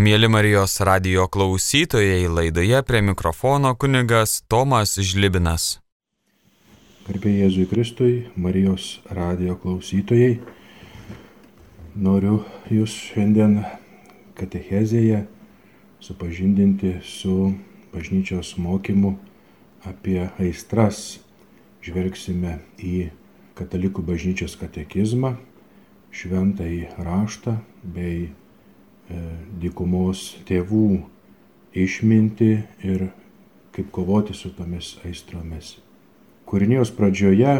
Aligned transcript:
Mėly 0.00 0.30
Marijos 0.32 0.78
radio 0.80 1.26
klausytojai, 1.28 2.22
laidoje 2.32 2.78
prie 2.88 3.02
mikrofono 3.04 3.74
kunigas 3.76 4.38
Tomas 4.48 4.94
Žlibinas. 4.96 5.74
Garbė 7.04 7.34
Jėzui 7.34 7.66
Kristui, 7.68 8.14
Marijos 8.32 8.86
radio 9.12 9.58
klausytojai, 9.60 10.38
noriu 11.92 12.38
Jūs 12.72 12.96
šiandien 13.10 13.58
katechezėje 14.40 15.26
supažindinti 16.00 16.96
su 17.04 17.52
bažnyčios 17.92 18.56
mokymu 18.56 19.18
apie 19.84 20.30
aistras. 20.40 21.18
Žvelgsime 21.84 22.56
į 22.80 23.10
katalikų 23.60 24.08
bažnyčios 24.08 24.56
katekizmą, 24.64 25.36
šventąjį 26.08 26.86
raštą 26.96 27.60
bei 27.84 28.30
dykumos 29.62 30.36
tėvų 30.48 31.00
išminti 31.76 32.50
ir 32.86 33.10
kaip 33.74 33.90
kovoti 33.94 34.34
su 34.34 34.52
tomis 34.54 34.96
aistromis. 35.06 35.76
Kūrinijos 36.50 36.90
pradžioje 36.96 37.56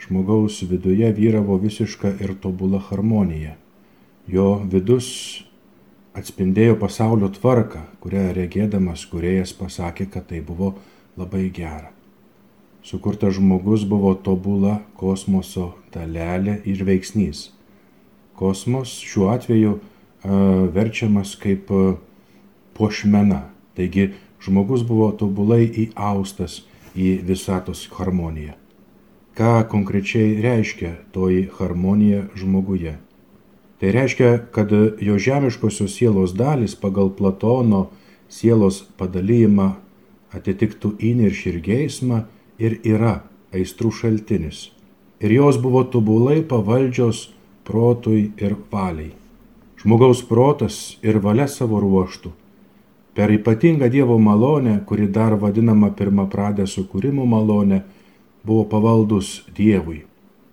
žmogaus 0.00 0.60
viduje 0.68 1.12
vyravo 1.16 1.56
visiška 1.60 2.12
ir 2.20 2.34
tobula 2.40 2.80
harmonija. 2.90 3.56
Jo 4.28 4.60
vidus 4.64 5.08
atspindėjo 6.16 6.76
pasaulio 6.80 7.30
tvarką, 7.32 7.86
kurią 8.02 8.26
regėdamas 8.36 9.06
kuriejas 9.08 9.54
pasakė, 9.56 10.10
kad 10.12 10.28
tai 10.32 10.42
buvo 10.44 10.74
labai 11.16 11.48
gera 11.54 11.94
sukurtas 12.82 13.34
žmogus 13.34 13.84
buvo 13.84 14.14
tobula 14.14 14.80
kosmoso 14.96 15.74
dalelė 15.94 16.60
ir 16.64 16.84
veiksnys. 16.86 17.50
Kosmos 18.36 18.92
šiuo 19.04 19.28
atveju 19.34 19.78
verčiamas 20.24 21.34
kaip 21.40 21.70
a, 21.70 21.94
pošmena. 22.76 23.48
Taigi 23.76 24.10
žmogus 24.42 24.82
buvo 24.86 25.10
tobulai 25.12 25.68
įaustas 25.86 26.62
į 26.96 27.20
visatos 27.24 27.86
harmoniją. 27.96 28.56
Ką 29.36 29.62
konkrečiai 29.70 30.40
reiškia 30.42 30.96
toji 31.14 31.46
harmonija 31.56 32.26
žmoguje? 32.36 32.98
Tai 33.80 33.92
reiškia, 33.96 34.30
kad 34.52 34.72
jo 35.00 35.16
žemiškosios 35.16 35.94
sielos 35.96 36.34
dalis 36.36 36.74
pagal 36.76 37.08
Platono 37.16 37.86
sielos 38.28 38.82
padalyjimą 39.00 39.70
atitiktų 40.36 40.92
įniršį 41.00 41.48
ir 41.54 41.60
geismą 41.64 42.18
ir 42.60 42.76
yra 42.84 43.22
aistrų 43.56 43.94
šaltinis. 44.02 44.68
Ir 45.20 45.32
jos 45.32 45.56
buvo 45.62 45.82
tobulai 45.84 46.42
pavaldžios 46.44 47.30
protui 47.64 48.30
ir 48.36 48.56
valiai. 48.72 49.19
Žmogaus 49.80 50.20
protas 50.28 50.98
ir 51.00 51.16
valia 51.24 51.46
savo 51.48 51.78
ruoštų. 51.80 52.34
Per 53.16 53.32
ypatingą 53.32 53.88
Dievo 53.88 54.18
malonę, 54.20 54.82
kuri 54.84 55.08
dar 55.08 55.38
vadinama 55.40 55.88
pirmą 55.96 56.26
pradę 56.28 56.66
sukūrimo 56.68 57.24
malonę, 57.24 57.80
buvo 58.44 58.66
pavaldus 58.68 59.40
Dievui. 59.56 60.02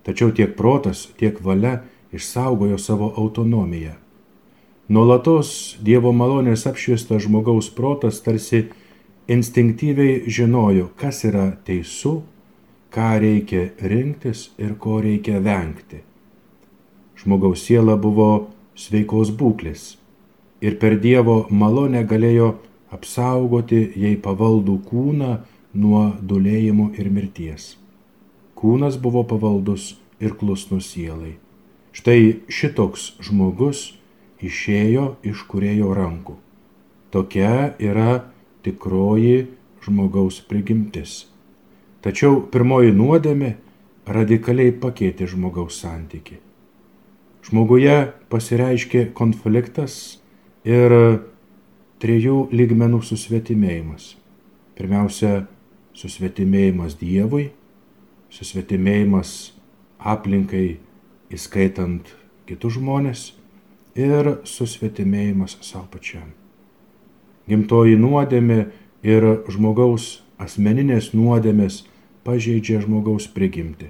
Tačiau 0.08 0.32
tiek 0.32 0.56
protas, 0.56 1.04
tiek 1.20 1.42
valia 1.44 1.82
išsaugojo 2.12 2.80
savo 2.80 3.12
autonomiją. 3.20 3.98
Nuolatos 4.88 5.76
Dievo 5.84 6.14
malonės 6.16 6.64
apšviestas 6.64 7.28
žmogaus 7.28 7.68
protas 7.68 8.24
tarsi 8.24 8.70
instinktyviai 9.28 10.22
žinojo, 10.24 10.88
kas 10.96 11.26
yra 11.28 11.50
teisu, 11.68 12.22
ką 12.88 13.18
reikia 13.20 13.68
rinktis 13.84 14.48
ir 14.56 14.78
ko 14.80 15.02
reikia 15.04 15.44
vengti. 15.44 16.00
Žmogaus 17.20 17.68
siela 17.68 18.00
buvo 18.00 18.48
sveikos 18.78 19.32
būklės 19.34 19.96
ir 20.60 20.78
per 20.78 20.98
Dievo 21.02 21.46
malonę 21.50 22.04
galėjo 22.06 22.54
apsaugoti 22.94 23.80
jai 23.98 24.14
pavaldų 24.22 24.78
kūną 24.88 25.32
nuo 25.74 26.02
dulėjimo 26.30 26.90
ir 26.98 27.10
mirties. 27.12 27.76
Kūnas 28.58 28.98
buvo 28.98 29.22
pavaldus 29.28 29.92
ir 30.20 30.34
klusnus 30.38 30.88
sielai. 30.94 31.36
Štai 31.94 32.40
šitoks 32.50 33.12
žmogus 33.26 33.92
išėjo 34.42 35.12
iš 35.26 35.44
kurėjo 35.50 35.94
rankų. 35.98 36.34
Tokia 37.14 37.74
yra 37.78 38.24
tikroji 38.66 39.46
žmogaus 39.86 40.40
prigimtis. 40.50 41.24
Tačiau 42.02 42.42
pirmoji 42.52 42.92
nuodėmė 42.94 43.54
radikaliai 44.06 44.74
pakeitė 44.82 45.26
žmogaus 45.30 45.80
santyki. 45.82 46.38
Žmoguje 47.48 47.96
pasireiškė 48.28 49.08
konfliktas 49.16 50.18
ir 50.68 50.92
trijų 52.02 52.48
lygmenų 52.52 53.00
susvetimėjimas. 53.08 54.10
Pirmiausia, 54.78 55.46
susvetimėjimas 55.96 56.98
Dievui, 57.00 57.48
susvetimėjimas 58.30 59.54
aplinkai, 59.98 60.76
įskaitant 61.32 62.12
kitus 62.48 62.76
žmonės 62.76 63.30
ir 63.96 64.36
susvetimėjimas 64.46 65.56
savo 65.64 65.88
pačiam 65.96 66.28
gimtoji 67.48 67.96
nuodėmė 67.96 68.58
ir 69.06 69.26
žmogaus 69.48 70.18
asmeninės 70.38 71.12
nuodėmės 71.16 71.82
pažeidžia 72.28 72.82
žmogaus 72.84 73.28
prigimti. 73.32 73.88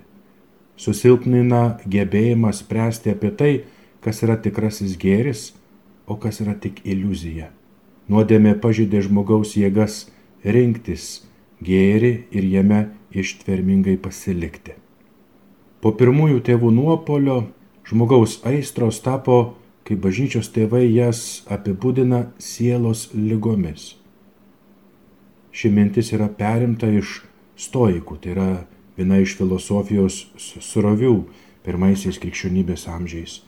Susilpnina 0.79 1.79
gebėjimą 1.91 2.53
spręsti 2.55 3.13
apie 3.15 3.33
tai, 3.35 3.53
kas 4.05 4.23
yra 4.23 4.39
tikrasis 4.39 4.95
gėris, 5.01 5.53
o 6.07 6.17
kas 6.17 6.41
yra 6.45 6.55
tik 6.55 6.81
iliuzija. 6.87 7.51
Nuodėmė 8.09 8.55
pažeidė 8.63 9.03
žmogaus 9.05 9.57
jėgas 9.59 10.07
rinktis 10.45 11.27
gėri 11.61 12.13
ir 12.31 12.47
jame 12.47 12.85
ištvermingai 13.13 13.99
pasilikti. 14.01 14.79
Po 15.83 15.93
pirmųjų 15.99 16.41
tėvų 16.47 16.71
nuopolio 16.75 17.39
žmogaus 17.89 18.39
aistros 18.49 19.03
tapo 19.05 19.59
kai 19.89 19.97
bažnyčios 19.97 20.51
tėvai 20.53 20.85
jas 20.85 21.43
apibūdina 21.49 22.29
sielos 22.43 23.09
lygomis. 23.15 23.95
Ši 25.49 25.71
mintis 25.73 26.13
yra 26.13 26.29
perimta 26.29 26.91
iš 26.93 27.23
stoikų, 27.59 28.19
tai 28.21 28.35
yra 28.35 28.49
viena 28.99 29.21
iš 29.23 29.37
filosofijos 29.39 30.17
surovių 30.39 31.15
pirmaisiais 31.67 32.19
krikščionybės 32.23 32.89
amžiais, 32.91 33.41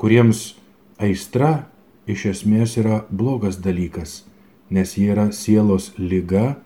kuriems 0.00 0.56
aistra 0.98 1.68
iš 2.08 2.26
esmės 2.32 2.76
yra 2.80 3.04
blogas 3.10 3.60
dalykas, 3.62 4.24
nes 4.70 4.96
ji 4.98 5.08
yra 5.14 5.30
sielos 5.32 5.92
lyga 5.98 6.58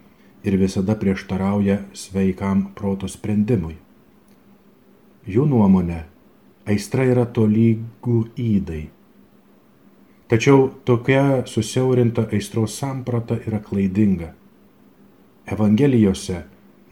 ir 0.43 0.56
visada 0.59 0.97
prieštarauja 0.98 1.82
sveikam 1.93 2.70
proto 2.78 3.10
sprendimui. 3.10 3.76
Jų 5.28 5.47
nuomonė, 5.47 6.03
aistra 6.66 7.06
yra 7.06 7.28
tolygų 7.31 8.19
įdai 8.34 8.82
Tačiau 10.32 10.70
tokia 10.88 11.43
susiaurinta 11.44 12.22
aistros 12.32 12.78
samprata 12.81 13.37
yra 13.47 13.59
klaidinga. 13.60 14.31
Evangelijose 15.44 16.38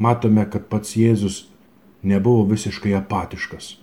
matome, 0.00 0.46
kad 0.50 0.66
pats 0.72 0.96
Jėzus 0.96 1.44
nebuvo 2.02 2.46
visiškai 2.48 2.94
apatiškas, 2.96 3.74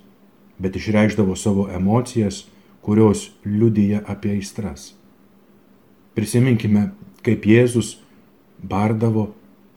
bet 0.57 0.75
išreikšdavo 0.75 1.35
savo 1.38 1.67
emocijas, 1.69 2.45
kurios 2.81 3.29
liudyja 3.45 4.01
apie 4.07 4.38
aistras. 4.38 4.94
Prisiminkime, 6.17 6.89
kaip 7.22 7.45
Jėzus 7.45 7.97
bardavo 8.63 9.29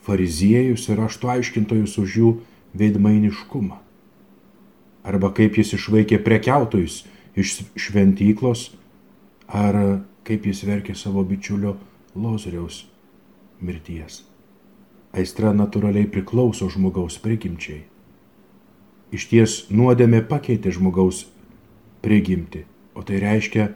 fariziejus 0.07 0.89
ir 0.89 1.03
aštu 1.05 1.33
aiškintojus 1.35 1.99
už 2.01 2.17
jų 2.21 2.31
veidmainiškumą. 2.81 3.77
Arba 5.05 5.33
kaip 5.37 5.59
jis 5.59 5.75
išvaikė 5.77 6.21
prekiautojus 6.25 7.03
iš 7.37 7.61
šventyklos 7.77 8.71
ar 9.49 10.01
kaip 10.25 10.47
jis 10.47 10.65
verkė 10.69 10.97
savo 10.97 11.25
bičiulio 11.27 11.77
Lozoriaus 12.15 12.85
mirties. 13.61 14.30
Aistra 15.11 15.51
natūraliai 15.57 16.07
priklauso 16.07 16.69
žmogaus 16.71 17.19
prigimčiai. 17.23 17.83
Iš 19.11 19.27
ties 19.31 19.55
nuodėmė 19.75 20.23
pakeitė 20.31 20.71
žmogaus 20.77 21.25
prigimti, 22.05 22.63
o 22.95 23.03
tai 23.03 23.19
reiškia, 23.23 23.73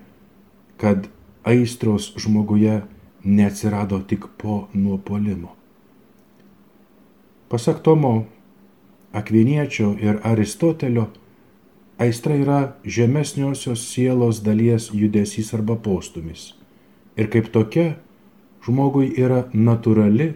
kad 0.79 1.09
aistros 1.43 2.13
žmoguje 2.21 2.83
neatsirado 3.25 3.99
tik 4.07 4.29
po 4.39 4.69
nuopolimo. 4.75 5.51
Pasak 7.51 7.83
Tomo 7.83 8.27
Akviniečio 9.15 9.93
ir 10.03 10.19
Aristotelio, 10.27 11.09
Aistra 11.99 12.35
yra 12.35 12.75
žemesniosios 12.83 13.85
sielos 13.87 14.41
dalies 14.43 14.89
judesys 14.91 15.53
arba 15.55 15.77
postumis. 15.79 16.55
Ir 17.15 17.29
kaip 17.31 17.53
tokia, 17.55 17.95
žmogui 18.67 19.13
yra 19.15 19.45
natūrali 19.55 20.33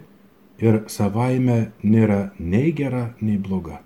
ir 0.58 0.82
savaime 0.90 1.72
nėra 1.82 2.32
nei 2.38 2.72
gera, 2.72 3.14
nei 3.20 3.38
bloga. 3.38 3.80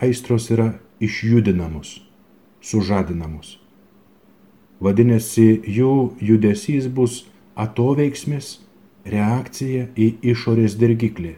Aistros 0.00 0.48
yra 0.54 0.72
išjudinamos, 1.02 1.98
sužadinamos. 2.64 3.58
Vadinasi, 4.80 5.60
jų 5.68 6.16
judesys 6.24 6.88
bus 6.88 7.24
atoveiksmis, 7.58 8.60
reakcija 9.04 9.90
į 9.96 10.14
išorės 10.32 10.76
dirgiklį. 10.80 11.34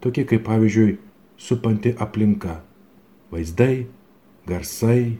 Tokie 0.00 0.24
kaip 0.28 0.46
pavyzdžiui 0.46 0.96
supanti 1.36 1.92
aplinka- 1.98 2.62
vaizdai, 3.32 3.86
garsai, 4.46 5.18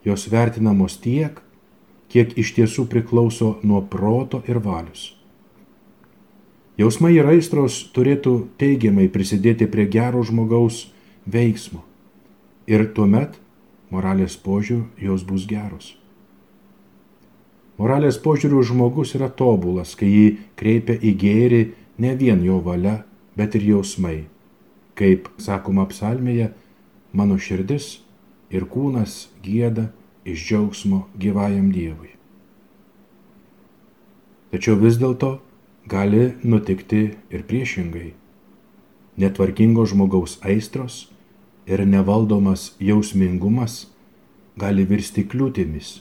jos 0.06 0.28
vertinamos 0.32 0.96
tiek, 1.02 1.42
kiek 2.08 2.36
iš 2.38 2.54
tiesų 2.56 2.86
priklauso 2.92 3.56
nuo 3.66 3.82
proto 3.82 4.40
ir 4.48 4.62
valius. 4.62 5.15
Jausmai 6.76 7.14
ir 7.16 7.24
aistros 7.24 7.78
turėtų 7.96 8.34
teigiamai 8.60 9.06
prisidėti 9.08 9.64
prie 9.72 9.86
gero 9.88 10.20
žmogaus 10.20 10.86
veiksmo 11.24 11.80
ir 12.68 12.84
tuomet 12.92 13.38
moralės 13.88 14.36
požiūriu 14.36 14.84
jos 15.00 15.24
bus 15.24 15.46
geros. 15.48 15.94
Moralės 17.80 18.18
požiūriu 18.20 18.62
žmogus 18.64 19.14
yra 19.16 19.28
tobulas, 19.28 19.94
kai 19.96 20.08
jį 20.08 20.26
kreipia 20.56 20.96
į 20.96 21.12
gėrį 21.20 21.62
ne 22.00 22.12
vien 22.16 22.44
jo 22.44 22.58
valia, 22.64 23.02
bet 23.36 23.56
ir 23.56 23.66
jausmai. 23.70 24.26
Kaip 24.96 25.28
sakoma 25.40 25.84
psalmėje, 25.88 26.50
mano 27.12 27.36
širdis 27.36 27.98
ir 28.52 28.64
kūnas 28.68 29.26
gėda 29.44 29.90
iš 30.24 30.44
džiaugsmo 30.48 31.04
gyvajam 31.20 31.68
Dievui. 31.72 32.12
Tačiau 34.52 34.78
vis 34.80 34.96
dėlto 34.96 35.36
gali 35.86 36.32
nutikti 36.42 37.02
ir 37.30 37.44
priešingai. 37.46 38.12
Netvarkingo 39.16 39.86
žmogaus 39.86 40.38
aistros 40.42 41.06
ir 41.66 41.86
nevaldomas 41.86 42.72
jausmingumas 42.80 43.86
gali 44.58 44.84
virsti 44.84 45.24
kliūtimis, 45.24 46.00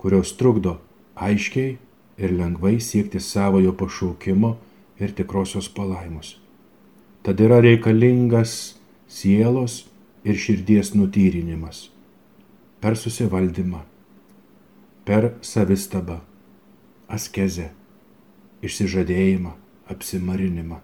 kurios 0.00 0.32
trukdo 0.36 0.78
aiškiai 1.14 1.76
ir 2.18 2.34
lengvai 2.36 2.78
siekti 2.80 3.20
savojo 3.20 3.72
pašaukimo 3.76 4.56
ir 5.00 5.12
tikrosios 5.16 5.68
palaimos. 5.68 6.36
Tad 7.22 7.40
yra 7.40 7.60
reikalingas 7.60 8.76
sielos 9.08 9.84
ir 10.24 10.36
širdies 10.36 10.94
nutyrinimas 10.96 11.88
per 12.80 12.96
susivaldymą, 12.96 13.82
per 15.04 15.34
savistabą, 15.44 16.20
askezę, 17.08 17.68
išsižadėjimą, 18.64 19.54
apsimarinimą. 19.90 20.80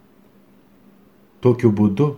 Tokiu 1.45 1.71
būdu 1.71 2.15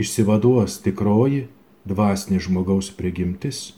išsivaduos 0.00 0.78
tikroji 0.84 1.46
dvasinė 1.86 2.40
žmogaus 2.42 2.90
prigimtis, 2.94 3.74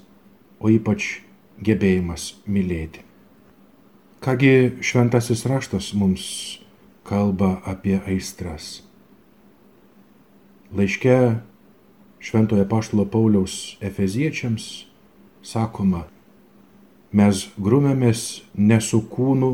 o 0.61 0.71
ypač 0.73 1.21
gebėjimas 1.63 2.35
mylėti. 2.47 3.05
Kągi 4.25 4.81
šventasis 4.83 5.45
raštas 5.47 5.93
mums 5.95 6.25
kalba 7.07 7.59
apie 7.65 8.01
aistras. 8.03 8.83
Laiške 10.75 11.38
Šventojo 12.19 12.65
Paštalo 12.69 13.07
Pauliaus 13.07 13.79
Efeziečiams 13.81 14.88
sakoma, 15.47 16.03
mes 17.15 17.47
grumėmės 17.57 18.43
ne 18.59 18.81
su 18.83 19.00
kūnu 19.07 19.53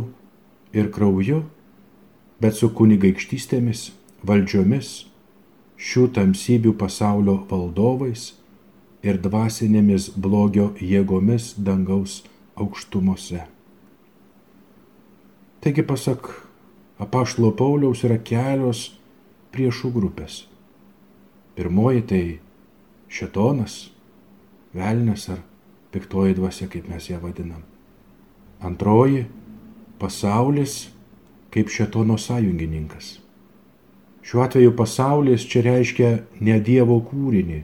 ir 0.74 0.90
krauju, 0.92 1.42
bet 2.42 2.58
su 2.58 2.68
kunigaikštystėmis, 2.74 3.88
valdžiomis, 4.26 4.92
šių 5.78 6.08
tamsybių 6.16 6.74
pasaulio 6.78 7.38
valdovais 7.50 8.32
ir 9.04 9.18
dvasinėmis 9.20 10.10
blogio 10.16 10.72
jėgomis 10.80 11.54
dangaus 11.58 12.22
aukštumose. 12.56 13.44
Taigi, 15.64 15.82
pasak 15.86 16.28
apaštalo 17.00 17.54
Pauliaus, 17.56 18.04
yra 18.04 18.18
kelios 18.20 18.90
priešų 19.54 19.90
grupės. 19.94 20.44
Pirmoji 21.54 22.02
tai 22.10 22.22
šetonas, 23.08 23.90
velnes 24.74 25.28
ar 25.30 25.40
piktoji 25.94 26.34
dvasia, 26.36 26.68
kaip 26.68 26.88
mes 26.90 27.08
ją 27.08 27.20
vadinam. 27.22 27.62
Antroji- 28.60 29.26
pasaulis 29.98 30.88
kaip 31.54 31.70
šetono 31.70 32.18
sąjungininkas. 32.18 33.18
Šiuo 34.24 34.42
atveju 34.44 34.74
pasaulis 34.76 35.44
čia 35.48 35.62
reiškia 35.66 36.10
ne 36.40 36.58
Dievo 36.60 36.96
kūrinį, 37.10 37.60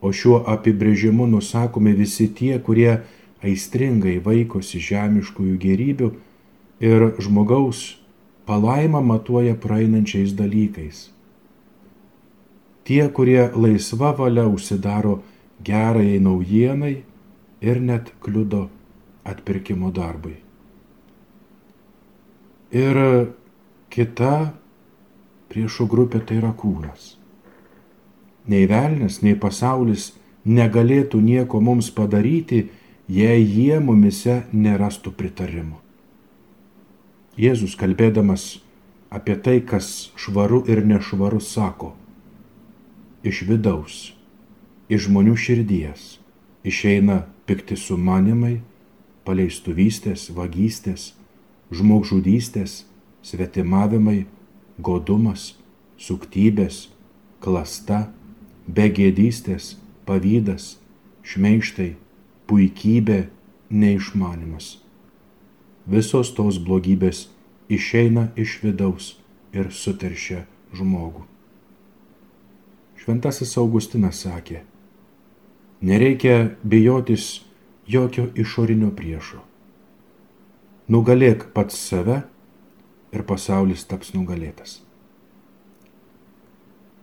o 0.00 0.12
šiuo 0.12 0.42
apibrėžimu 0.54 1.26
nusakomi 1.30 1.94
visi 1.98 2.28
tie, 2.28 2.58
kurie 2.58 3.00
aistringai 3.42 4.18
vaikosi 4.22 4.82
žemiškųjų 4.82 5.56
gerybių 5.66 6.12
ir 6.82 7.08
žmogaus 7.22 7.82
palaimą 8.46 9.02
matuoja 9.06 9.58
praeinančiais 9.58 10.36
dalykais 10.38 11.08
tie, 12.84 13.08
kurie 13.08 13.50
laisva 13.54 14.12
valia 14.18 14.46
užsidaro 14.46 15.20
gerai 15.64 16.18
naujienai 16.20 16.94
ir 17.62 17.80
net 17.80 18.12
kliudo 18.20 18.68
atpirkimo 19.24 19.90
darbui. 19.94 20.41
Ir 22.72 22.96
kita 23.92 24.54
priešų 25.52 25.86
grupė 25.92 26.22
tai 26.24 26.40
yra 26.40 26.54
kūnas. 26.56 27.16
Nei 28.48 28.64
velnis, 28.66 29.20
nei 29.22 29.36
pasaulis 29.38 30.12
negalėtų 30.48 31.20
nieko 31.22 31.60
mums 31.60 31.90
padaryti, 31.94 32.70
jei 33.08 33.44
jie 33.44 33.78
mumise 33.78 34.42
nerastų 34.52 35.12
pritarimo. 35.14 35.78
Jėzus 37.36 37.76
kalbėdamas 37.76 38.62
apie 39.12 39.36
tai, 39.36 39.60
kas 39.60 40.10
švaru 40.16 40.64
ir 40.68 40.82
nešvaru, 40.88 41.40
sako, 41.40 41.92
iš 43.22 43.44
vidaus, 43.48 44.00
iš 44.88 45.06
žmonių 45.08 45.36
širdies 45.36 46.22
išeina 46.64 47.22
pikti 47.46 47.76
sumanimai, 47.76 48.60
paleistuvystės, 49.26 50.30
vagystės, 50.34 51.12
žmogžudystės, 51.72 52.82
svetimavimai, 53.24 54.26
godumas, 54.78 55.52
suktybės, 55.96 56.88
klasta, 57.42 58.10
begėdystės, 58.68 59.76
pavydas, 60.06 60.76
šmeištai, 61.22 61.94
puikybė, 62.50 63.26
neišmanimas. 63.70 64.78
Visos 65.88 66.32
tos 66.36 66.58
blogybės 66.62 67.26
išeina 67.72 68.28
iš 68.38 68.58
vidaus 68.62 69.14
ir 69.56 69.70
suteršia 69.72 70.44
žmogų. 70.76 71.24
Šventasis 73.02 73.56
Augustinas 73.58 74.20
sakė, 74.22 74.62
nereikia 75.82 76.52
bijotis 76.62 77.40
jokio 77.90 78.28
išorinio 78.38 78.92
priešo. 78.94 79.42
Nugalėk 80.92 81.46
pats 81.54 81.78
save 81.78 82.22
ir 83.14 83.22
pasaulis 83.28 83.84
taps 83.88 84.12
nugalėtas. 84.12 84.80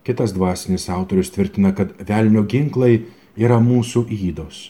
Kitas 0.05 0.33
dvasinis 0.35 0.87
autorius 0.93 1.31
tvirtina, 1.33 1.71
kad 1.77 1.95
velnio 2.05 2.43
ginklai 2.49 3.05
yra 3.39 3.57
mūsų 3.63 4.05
įdos, 4.13 4.69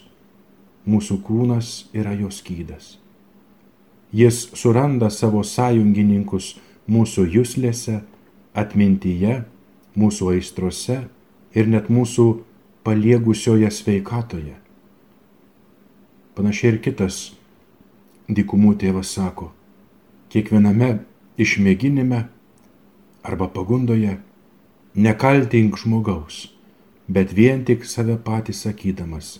mūsų 0.88 1.20
kūnas 1.26 1.90
yra 1.96 2.14
jos 2.16 2.40
skydas. 2.44 2.98
Jis 4.16 4.48
suranda 4.58 5.10
savo 5.14 5.44
sąjungininkus 5.46 6.56
mūsų 6.90 7.28
jūslėse, 7.36 8.00
atmintyje, 8.58 9.44
mūsų 10.00 10.32
aistrose 10.36 11.02
ir 11.54 11.70
net 11.70 11.92
mūsų 11.94 12.28
paliegusioje 12.88 13.70
sveikatoje. 13.74 14.56
Panašiai 16.38 16.74
ir 16.74 16.80
kitas 16.82 17.20
dykumų 18.30 18.76
tėvas 18.82 19.12
sako, 19.18 19.50
kiekviename 20.30 21.00
išmėginime 21.42 22.24
arba 23.26 23.50
pagundoje 23.50 24.20
nekaltink 24.96 25.78
žmogaus, 25.82 26.48
bet 27.10 27.34
vien 27.34 27.66
tik 27.66 27.86
save 27.90 28.20
patį 28.22 28.54
sakydamas, 28.54 29.40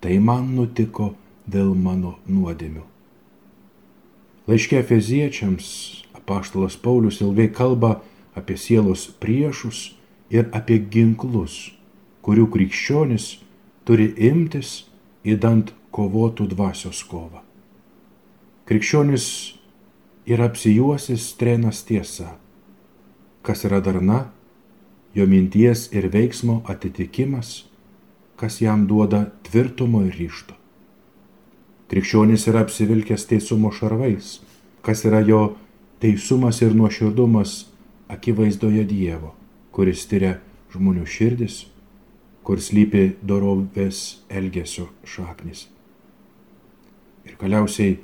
tai 0.00 0.18
man 0.20 0.52
nutiko 0.56 1.14
dėl 1.48 1.74
mano 1.74 2.18
nuodėmių. 2.28 2.84
Laiškė 4.50 4.82
feziečiams 4.88 5.66
apaštalas 6.16 6.76
Paulius 6.76 7.20
ilgai 7.24 7.48
kalba 7.52 8.00
apie 8.36 8.56
sielos 8.58 9.06
priešus 9.22 9.90
ir 10.30 10.48
apie 10.56 10.80
ginklus, 10.92 11.70
kurių 12.24 12.48
krikščionis 12.52 13.36
turi 13.88 14.10
imtis 14.30 14.84
įdant 15.24 15.72
kovotų 15.94 16.48
dvasios 16.52 17.02
kovą. 17.06 17.49
Krikščionis 18.70 19.24
ir 20.30 20.38
apsijuosis 20.44 21.24
trenas 21.34 21.80
tiesa, 21.82 22.36
kas 23.42 23.64
yra 23.66 23.80
darna, 23.82 24.28
jo 25.10 25.24
minties 25.26 25.88
ir 25.90 26.04
veiksmo 26.12 26.60
atitikimas, 26.70 27.64
kas 28.38 28.60
jam 28.62 28.84
duoda 28.86 29.24
tvirtumo 29.48 30.04
ir 30.06 30.14
ryšto. 30.14 30.54
Krikščionis 31.90 32.46
yra 32.52 32.62
apsivilkęs 32.62 33.24
teisumo 33.32 33.72
šarvais, 33.74 34.36
kas 34.86 35.02
yra 35.08 35.18
jo 35.26 35.40
teisumas 35.98 36.60
ir 36.62 36.76
nuoširdumas 36.78 37.64
akivaizdoje 38.06 38.84
Dievo, 38.86 39.32
kuris 39.74 40.04
tyria 40.06 40.36
žmonių 40.70 41.08
širdis, 41.10 41.64
kur 42.46 42.62
slypi 42.62 43.16
dorovės 43.26 44.20
elgesio 44.30 44.86
šaknis. 45.02 45.64
Ir 47.26 47.34
galiausiai 47.42 47.98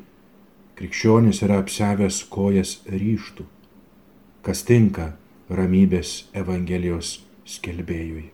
Krikščionis 0.76 1.38
yra 1.40 1.56
apsevęs 1.62 2.18
kojas 2.28 2.70
ryštų, 2.84 3.46
kas 4.44 4.60
tinka 4.68 5.06
ramybės 5.48 6.26
Evangelijos 6.36 7.14
skelbėjui. 7.48 8.26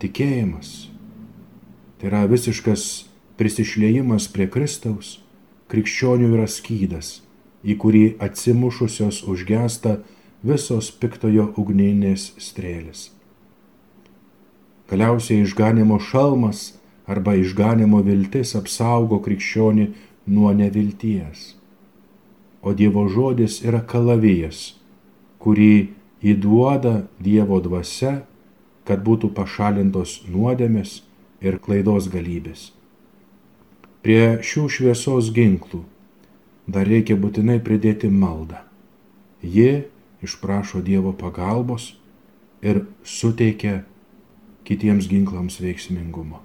Tikėjimas 0.00 0.70
tai 1.98 2.08
yra 2.08 2.22
visiškas 2.30 2.84
prisišlėjimas 3.36 4.30
prie 4.32 4.46
Kristaus, 4.54 5.18
krikščionių 5.68 6.30
yra 6.38 6.46
skydas, 6.48 7.18
į 7.60 7.76
kurį 7.84 8.02
atsimušusios 8.16 9.20
užgesta 9.28 9.98
visos 10.40 10.88
piktojo 10.88 11.50
ugninės 11.60 12.30
strėlės. 12.48 13.10
Galiausiai 14.88 15.44
išganimo 15.44 16.00
šalmas 16.00 16.64
arba 17.04 17.36
išganimo 17.36 18.00
viltis 18.08 18.56
apsaugo 18.56 19.20
krikščionį 19.20 19.90
nuo 20.32 20.56
nevilties 20.56 21.57
o 22.62 22.74
Dievo 22.74 23.06
žodis 23.08 23.60
yra 23.64 23.80
kalavijas, 23.86 24.78
kurį 25.42 25.94
įduoda 26.22 27.06
Dievo 27.22 27.60
dvasia, 27.62 28.22
kad 28.88 29.04
būtų 29.04 29.30
pašalintos 29.36 30.22
nuodėmės 30.26 31.02
ir 31.44 31.58
klaidos 31.62 32.08
galybės. 32.10 32.72
Prie 34.02 34.40
šių 34.42 34.64
šviesos 34.72 35.30
ginklų 35.36 35.82
dar 36.68 36.88
reikia 36.88 37.16
būtinai 37.20 37.58
pridėti 37.64 38.10
maldą. 38.10 38.62
Ji 39.42 39.84
išprašo 40.24 40.82
Dievo 40.82 41.12
pagalbos 41.12 41.92
ir 42.64 42.86
suteikia 43.04 43.82
kitiems 44.66 45.08
ginklams 45.08 45.60
veiksmingumo. 45.62 46.42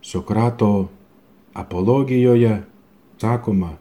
Sokrato 0.00 0.88
apologijoje 1.54 2.62
sakoma, 3.20 3.76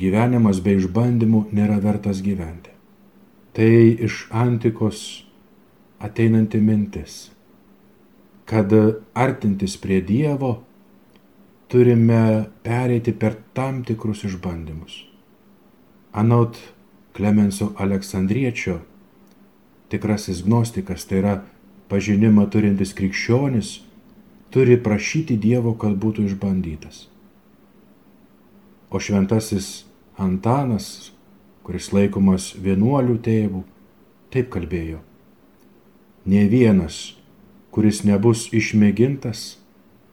gyvenimas 0.00 0.60
be 0.64 0.74
išbandymų 0.78 1.46
nėra 1.54 1.78
vertas 1.82 2.22
gyventi. 2.24 2.72
Tai 3.54 3.70
iš 4.02 4.24
antikos 4.34 5.24
ateinanti 6.02 6.58
mintis, 6.60 7.30
kad 8.50 8.72
artintis 9.14 9.76
prie 9.80 10.00
Dievo 10.02 10.56
turime 11.70 12.50
pereiti 12.66 13.14
per 13.14 13.38
tam 13.54 13.82
tikrus 13.86 14.24
išbandymus. 14.26 15.04
Anot 16.12 16.58
Klemenso 17.14 17.70
Aleksandriečio, 17.78 18.80
tikrasis 19.88 20.42
gnostikas, 20.42 21.06
tai 21.06 21.20
yra 21.22 21.34
pažinimą 21.90 22.48
turintis 22.50 22.94
krikščionis, 22.98 23.76
turi 24.50 24.76
prašyti 24.82 25.38
Dievo, 25.38 25.76
kad 25.78 25.94
būtų 25.94 26.26
išbandytas. 26.26 27.04
O 28.94 29.00
šventasis 29.00 29.84
Antanas, 30.22 31.10
kuris 31.66 31.88
laikomas 31.90 32.52
vienuolių 32.62 33.16
tėvų, 33.26 33.62
taip 34.30 34.52
kalbėjo. 34.54 35.00
Ne 36.30 36.44
vienas, 36.52 37.16
kuris 37.74 38.04
nebus 38.06 38.44
išmėgintas, 38.54 39.56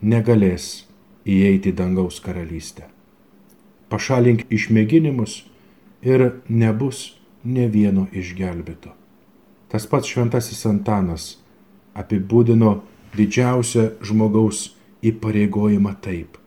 negalės 0.02 0.88
įeiti 1.30 1.76
dangaus 1.78 2.18
karalystę. 2.26 2.88
Pašalink 3.94 4.48
išmėginimus 4.50 5.44
ir 6.02 6.42
nebus 6.50 7.04
ne 7.46 7.68
vieno 7.70 8.08
išgelbėto. 8.10 8.96
Tas 9.70 9.86
pats 9.86 10.10
šventasis 10.10 10.66
Antanas 10.66 11.28
apibūdino 11.94 12.80
didžiausią 13.14 13.88
žmogaus 14.02 14.72
įpareigojimą 15.06 15.94
taip. 16.02 16.42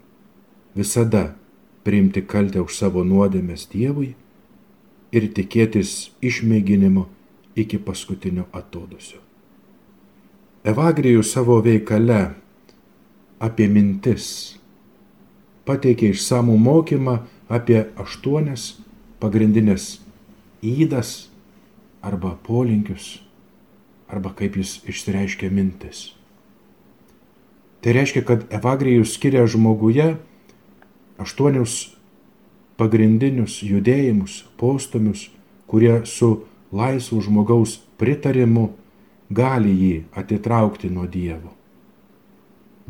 Visada 0.74 1.36
priimti 1.84 2.24
kaltę 2.24 2.62
už 2.64 2.76
savo 2.76 3.04
nuodėmės 3.04 3.68
Dievui 3.72 4.14
ir 5.14 5.28
tikėtis 5.36 6.10
išmėginimo 6.24 7.06
iki 7.54 7.78
paskutinio 7.78 8.48
atodusio. 8.52 9.20
Evagrijų 10.64 11.22
savo 11.22 11.60
veikale 11.62 12.34
apie 13.44 13.68
mintis 13.68 14.56
pateikė 15.68 16.12
išsamų 16.14 16.56
mokymą 16.60 17.18
apie 17.52 17.84
aštuonias 18.00 18.74
pagrindinės 19.20 19.98
įdas 20.64 21.28
arba 22.04 22.34
polinkius, 22.44 23.20
arba 24.08 24.32
kaip 24.36 24.56
jis 24.60 24.78
išsireiškia 24.88 25.50
mintis. 25.52 26.12
Tai 27.84 27.92
reiškia, 27.92 28.22
kad 28.24 28.44
Evagrijus 28.52 29.14
skiria 29.16 29.44
žmoguje 29.48 30.14
aštuonius 31.24 31.94
pagrindinius 32.78 33.60
judėjimus, 33.64 34.42
postumius, 34.58 35.28
kurie 35.70 36.02
su 36.06 36.44
laisvu 36.74 37.20
žmogaus 37.24 37.78
pritarimu 38.00 38.70
gali 39.30 39.74
jį 39.74 39.94
atitraukti 40.18 40.90
nuo 40.90 41.06
Dievo. 41.10 41.52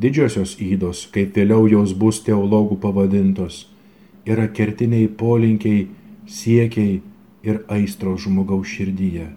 Didžiosios 0.00 0.56
įdos, 0.58 1.04
kaip 1.14 1.36
vėliau 1.36 1.68
jos 1.70 1.92
bus 1.94 2.18
teologų 2.26 2.80
pavadintos, 2.82 3.68
yra 4.26 4.48
kertiniai 4.50 5.06
polinkiai 5.06 5.86
siekiai 6.26 6.96
ir 7.44 7.60
aistros 7.70 8.24
žmogaus 8.24 8.72
širdyje. 8.72 9.28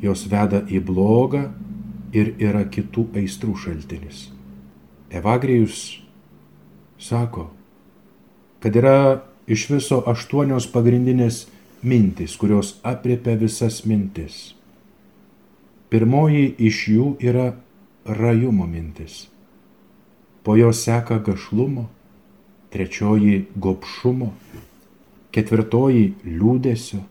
Jos 0.00 0.24
veda 0.30 0.62
į 0.70 0.80
blogą 0.84 1.48
ir 2.14 2.32
yra 2.38 2.64
kitų 2.70 3.08
aistrų 3.20 3.56
šaltinis. 3.66 4.28
Evagrijus 5.12 6.00
sako, 6.98 7.50
kad 8.64 8.76
yra 8.80 9.20
iš 9.44 9.66
viso 9.68 9.98
aštuonios 10.08 10.64
pagrindinės 10.72 11.42
mintys, 11.84 12.32
kurios 12.40 12.78
apriepia 12.80 13.34
visas 13.36 13.82
mintis. 13.84 14.54
Pirmoji 15.92 16.46
iš 16.64 16.78
jų 16.88 17.10
yra 17.20 17.50
rajumo 18.08 18.64
mintis. 18.64 19.26
Po 20.40 20.56
jo 20.56 20.72
seka 20.72 21.20
gašlumo, 21.28 21.90
trečioji 22.72 23.42
gopšumo, 23.52 24.30
ketvirtoji 25.36 26.08
liūdėsio, 26.24 27.04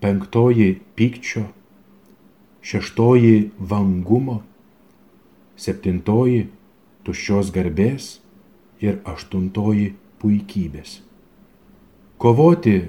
penktoji 0.00 0.72
pykčio, 0.96 1.44
šeštoji 2.64 3.50
vangumo, 3.60 4.40
septintoji 5.60 6.46
tuščios 7.04 7.52
garbės 7.52 8.12
ir 8.80 9.02
aštuntoji 9.04 9.92
puikybės. 10.22 11.00
Kovoti 12.18 12.80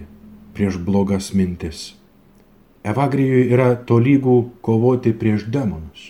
prieš 0.57 0.79
blogas 0.81 1.31
mintis. 1.37 1.93
Evagrijui 2.83 3.49
yra 3.53 3.75
tolygų 3.75 4.37
kovoti 4.65 5.11
prieš 5.13 5.45
demonus, 5.51 6.09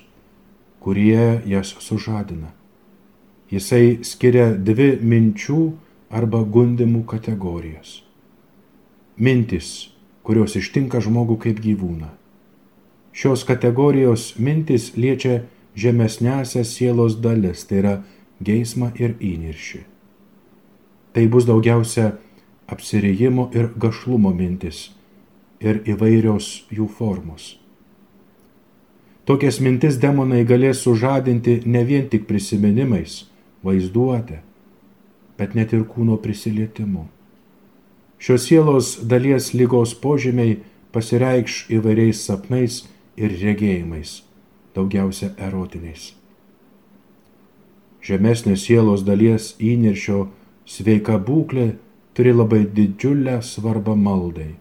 kurie 0.79 1.41
jas 1.49 1.73
sužadina. 1.83 2.53
Jisai 3.49 3.99
skiria 4.05 4.51
dvi 4.53 4.91
minčių 5.01 5.59
arba 6.13 6.43
gundimų 6.45 7.03
kategorijas. 7.09 8.03
Mintis, 9.17 9.89
kurios 10.23 10.55
ištinka 10.55 11.01
žmogų 11.01 11.39
kaip 11.43 11.59
gyvūną. 11.63 12.13
Šios 13.11 13.43
kategorijos 13.43 14.35
mintis 14.38 14.93
liečia 14.95 15.41
žemesnėsias 15.75 16.71
sielos 16.77 17.17
dalis, 17.19 17.65
tai 17.65 17.81
yra 17.81 17.95
geismą 18.39 18.93
ir 18.95 19.17
įniršį. 19.19 19.81
Tai 21.13 21.25
bus 21.27 21.45
daugiausia 21.49 22.11
apsirijimo 22.69 23.49
ir 23.53 23.71
gašlumo 23.75 24.33
mintis 24.33 24.89
ir 25.59 25.81
įvairios 25.89 26.49
jų 26.71 26.87
formos. 26.97 27.55
Tokias 29.25 29.59
mintis 29.61 29.99
demonai 30.01 30.43
galės 30.47 30.83
sužadinti 30.85 31.59
ne 31.65 31.83
vien 31.85 32.07
tik 32.09 32.25
prisiminimais, 32.29 33.25
vaizduotę, 33.65 34.39
bet 35.37 35.53
net 35.57 35.73
ir 35.73 35.83
kūno 35.85 36.17
prisilietimu. 36.23 37.05
Šios 38.19 38.47
sielos 38.49 38.95
dalies 39.11 39.51
lygos 39.53 39.93
požymiai 39.95 40.57
pasireikš 40.95 41.67
įvairiais 41.77 42.23
sapnais 42.25 42.81
ir 43.19 43.35
regėjimais, 43.43 44.23
daugiausia 44.75 45.31
erotiniais. 45.37 46.13
Žemesnės 48.03 48.65
sielos 48.65 49.05
dalies 49.05 49.53
įniršio 49.59 50.25
sveika 50.69 51.17
būklė 51.17 51.71
turi 52.13 52.33
labai 52.35 52.63
didžiulę 52.77 53.39
svarbą 53.45 53.95
maldai. 53.97 54.51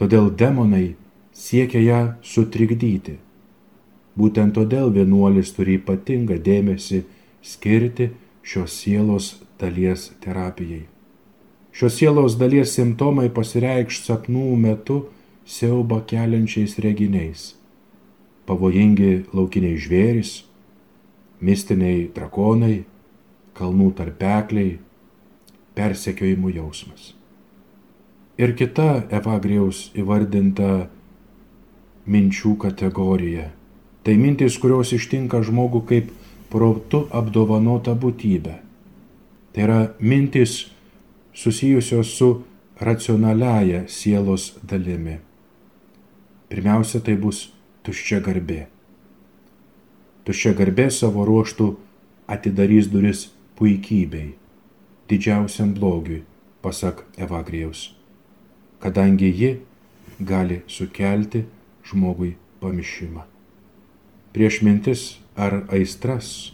Todėl 0.00 0.30
demonai 0.42 0.94
siekia 1.36 1.82
ją 1.84 2.00
sutrikdyti. 2.32 3.18
Būtent 4.16 4.56
todėl 4.56 4.92
vienuolis 4.92 5.52
turi 5.56 5.78
ypatingą 5.80 6.38
dėmesį 6.48 7.02
skirti 7.52 8.10
šios 8.42 8.76
sielos 8.82 9.28
dalies 9.60 10.10
terapijai. 10.24 10.84
Šios 11.72 11.96
sielos 11.96 12.36
dalies 12.36 12.74
simptomai 12.76 13.30
pasireikš 13.32 14.02
sapnų 14.04 14.48
metu 14.60 14.98
siauba 15.48 16.02
keliančiais 16.08 16.76
reginiais. 16.84 17.52
Pavojingi 18.44 19.24
laukiniai 19.32 19.78
žvėris, 19.80 20.32
mistiniai 21.40 22.10
drakonai, 22.12 22.82
kalnų 23.56 23.88
tarpekliai, 23.96 24.76
persekiojimų 25.76 26.54
jausmas. 26.56 27.12
Ir 28.40 28.54
kita 28.56 29.04
Evagrijaus 29.12 29.90
įvardinta 29.98 30.88
minčių 32.08 32.56
kategorija. 32.58 33.50
Tai 34.02 34.14
mintis, 34.18 34.56
kurios 34.58 34.90
ištinka 34.96 35.42
žmogų 35.46 35.82
kaip 35.86 36.08
protu 36.50 37.04
apdovanota 37.14 37.94
būtybė. 37.94 38.56
Tai 39.52 39.62
yra 39.62 39.80
mintis 40.00 40.72
susijusios 41.32 42.16
su 42.16 42.30
racionaliaja 42.80 43.84
sielos 43.88 44.56
dalimi. 44.62 45.20
Pirmiausia, 46.48 47.00
tai 47.00 47.14
bus 47.16 47.46
tuščia 47.86 48.20
garbė. 48.24 48.66
Tuščia 50.26 50.52
garbė 50.58 50.90
savo 50.92 51.24
ruoštų 51.28 51.68
atidarys 52.30 52.90
duris 52.92 53.28
puikybei, 53.58 54.34
didžiausiam 55.12 55.74
blogiui, 55.76 56.22
pasak 56.64 57.04
Evagrijaus, 57.20 57.90
kadangi 58.80 59.28
ji 59.28 59.50
gali 60.20 60.62
sukelti 60.66 61.44
žmogui 61.84 62.36
pamišimą. 62.60 63.26
Prieš 64.32 64.62
mintis 64.64 65.02
ar 65.36 65.64
aistras, 65.68 66.52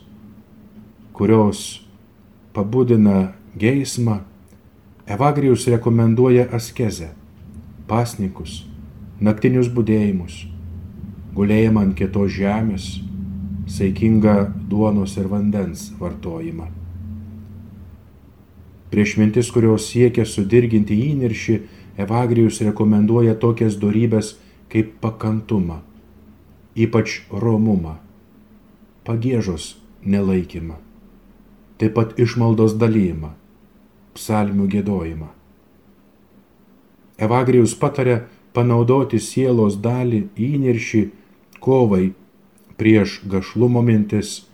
kurios 1.12 1.84
pabudina 2.52 3.34
geismą, 3.54 4.24
Evagrijus 5.08 5.64
rekomenduoja 5.72 6.50
askezę, 6.52 7.14
pasnikus, 7.88 8.66
naktinius 9.24 9.70
būdėjimus, 9.72 10.42
gulėjimą 11.38 11.86
ant 11.86 11.96
kietos 11.96 12.34
žemės, 12.36 12.90
saikingą 13.72 14.36
duonos 14.68 15.16
ir 15.16 15.30
vandens 15.32 15.88
vartojimą. 16.00 16.77
Prieš 18.90 19.16
mintis, 19.20 19.50
kurios 19.52 19.90
siekia 19.90 20.24
sudirginti 20.24 20.96
įniršį, 21.10 21.58
Evagrijus 21.98 22.60
rekomenduoja 22.62 23.34
tokias 23.42 23.74
darybės 23.82 24.36
kaip 24.70 24.92
pakantumą, 25.02 25.80
ypač 26.78 27.22
romumą 27.32 27.96
pagėžos 29.08 29.72
nelaikymą, 30.04 30.76
taip 31.80 31.96
pat 31.98 32.14
išmaldos 32.20 32.76
dalymą, 32.78 33.32
psalmių 34.14 34.68
gėdojimą. 34.74 35.30
Evagrijus 37.18 37.74
patarė 37.74 38.20
panaudoti 38.54 39.18
sielos 39.18 39.78
dalį 39.82 40.28
įniršį 40.48 41.02
kovai 41.64 42.12
prieš 42.78 43.20
gašlumo 43.32 43.82
mintis, 43.82 44.44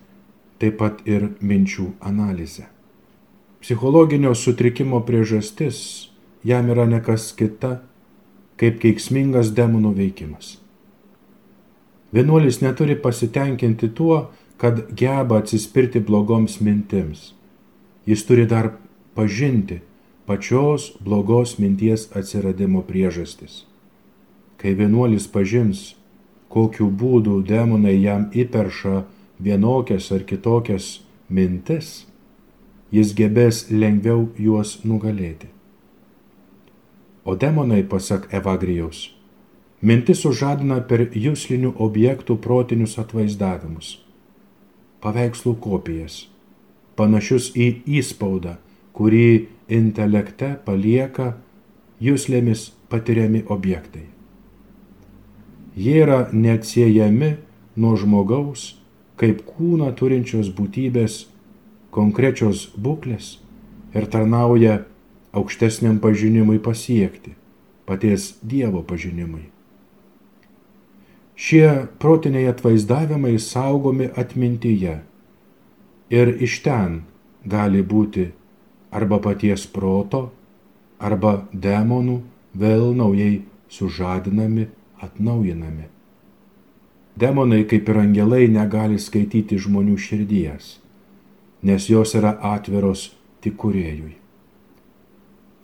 taip 0.58 0.78
pat 0.80 1.02
ir 1.04 1.34
minčių 1.44 1.90
analizę. 2.00 2.73
Psichologinio 3.64 4.34
sutrikimo 4.34 4.98
priežastis 5.08 6.08
jam 6.44 6.66
yra 6.68 6.84
nekas 6.84 7.30
kita, 7.32 7.78
kaip 8.60 8.76
keiksmingas 8.82 9.54
demonų 9.56 9.94
veikimas. 9.96 10.50
Vienuolis 12.12 12.60
neturi 12.60 12.98
pasitenkinti 13.06 13.88
tuo, 13.96 14.20
kad 14.60 14.84
geba 14.92 15.40
atsispirti 15.40 16.04
blogoms 16.04 16.58
mintims. 16.60 17.32
Jis 18.04 18.28
turi 18.28 18.44
dar 18.44 18.74
pažinti 19.16 19.80
pačios 20.28 20.92
blogos 21.00 21.56
minties 21.56 22.10
atsiradimo 22.12 22.84
priežastis. 22.84 23.64
Kai 24.60 24.76
vienuolis 24.76 25.24
pažins, 25.24 25.94
kokiu 26.52 26.92
būdu 26.92 27.40
demonai 27.48 27.96
jam 28.04 28.28
įperša 28.28 29.06
vienokias 29.40 30.12
ar 30.12 30.28
kitokias 30.28 30.98
mintis, 31.32 32.04
jis 32.92 33.14
gebės 33.16 33.66
lengviau 33.70 34.28
juos 34.38 34.80
nugalėti. 34.84 35.48
O 37.24 37.34
demonai, 37.36 37.82
pasak 37.88 38.28
Evagrijaus, 38.34 39.08
mintis 39.80 40.20
sužadina 40.26 40.82
per 40.84 41.08
jūslinių 41.14 41.76
objektų 41.80 42.36
protinius 42.36 42.98
atvaizdavimus 43.00 43.98
paveikslų 45.04 45.58
kopijas, 45.60 46.24
panašius 46.96 47.50
į 47.52 47.66
įspaudą, 48.00 48.56
kurį 48.96 49.50
intelekte 49.68 50.54
palieka 50.64 51.34
jūslėmis 52.00 52.70
patiriami 52.88 53.42
objektai. 53.52 54.06
Jie 55.76 55.98
yra 56.04 56.20
neatsiejami 56.32 57.34
nuo 57.76 57.96
žmogaus 58.00 58.74
kaip 59.20 59.42
kūną 59.48 59.90
turinčios 59.98 60.48
būtybės 60.54 61.24
konkrečios 61.94 62.68
būklės 62.74 63.38
ir 63.94 64.06
tarnauja 64.10 64.82
aukštesniam 65.34 65.98
pažinimui 66.02 66.58
pasiekti, 66.62 67.34
paties 67.86 68.34
Dievo 68.42 68.82
pažinimui. 68.82 69.50
Šie 71.34 71.86
protiniai 71.98 72.46
atvaizdavimai 72.52 73.34
saugomi 73.42 74.06
atmintyje 74.14 75.00
ir 76.14 76.30
iš 76.46 76.60
ten 76.62 77.00
gali 77.44 77.82
būti 77.82 78.28
arba 78.94 79.18
paties 79.18 79.66
proto, 79.66 80.28
arba 80.98 81.42
demonų 81.50 82.20
vėl 82.54 82.94
naujai 82.94 83.42
sužadinami, 83.68 84.68
atnaujinami. 85.02 85.90
Demonai, 87.18 87.64
kaip 87.66 87.90
ir 87.90 87.98
angelai, 87.98 88.46
negali 88.50 88.98
skaityti 88.98 89.58
žmonių 89.58 89.98
širdies, 89.98 90.78
nes 91.64 91.88
jos 91.88 92.12
yra 92.14 92.36
atviros 92.44 93.08
tik 93.40 93.56
kuriejui. 93.56 94.14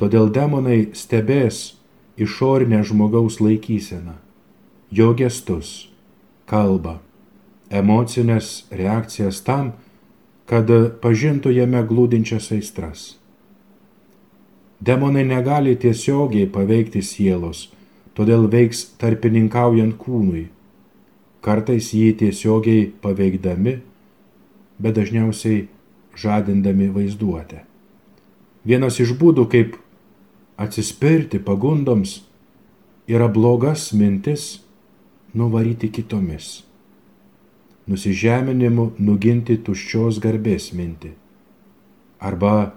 Todėl 0.00 0.30
demonai 0.32 0.88
stebės 0.96 1.74
išorinę 2.16 2.80
žmogaus 2.88 3.36
laikyseną, 3.44 4.16
jo 4.90 5.12
gestus, 5.16 5.90
kalbą, 6.48 6.98
emocinės 7.68 8.64
reakcijas 8.72 9.42
tam, 9.44 9.74
kad 10.48 10.72
pažintų 11.04 11.52
jame 11.54 11.82
glūdinčias 11.86 12.48
aistras. 12.56 13.02
Demonai 14.80 15.26
negali 15.28 15.76
tiesiogiai 15.76 16.48
paveikti 16.48 17.02
sielos, 17.04 17.68
todėl 18.16 18.48
veiks 18.48 18.86
tarpininkaujant 18.98 19.98
kūnui, 20.00 20.46
kartais 21.44 21.92
jį 21.92 22.14
tiesiogiai 22.24 22.88
paveikdami, 23.04 23.76
bet 24.80 24.96
dažniausiai 24.96 25.68
žadindami 26.16 26.88
vaizduotę. 26.94 27.64
Vienas 28.64 29.00
iš 29.00 29.14
būdų, 29.16 29.46
kaip 29.50 29.76
atsispirti 30.60 31.40
pagundoms, 31.40 32.20
yra 33.08 33.28
blogas 33.28 33.90
mintis 33.96 34.60
nuvaryti 35.34 35.88
kitomis. 35.88 36.60
Nusižeminimu 37.90 38.92
nuginti 38.98 39.56
tuščios 39.64 40.20
garbės 40.22 40.70
mintį. 40.76 41.14
Arba 42.20 42.74